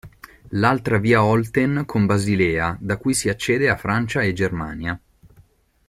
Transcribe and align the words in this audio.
L'altra 0.55 0.97
via 0.97 1.23
Olten 1.23 1.83
con 1.85 2.07
Basilea 2.07 2.75
da 2.79 2.97
cui 2.97 3.13
si 3.13 3.29
accede 3.29 3.69
a 3.69 3.77
Francia 3.77 4.23
e 4.23 4.33
Germania. 4.33 4.99